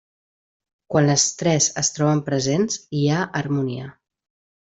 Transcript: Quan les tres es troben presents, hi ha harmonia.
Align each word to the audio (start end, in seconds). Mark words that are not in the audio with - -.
Quan 0.93 1.09
les 1.09 1.25
tres 1.41 1.67
es 1.83 1.91
troben 1.97 2.23
presents, 2.31 2.79
hi 3.01 3.05
ha 3.11 3.19
harmonia. 3.43 3.93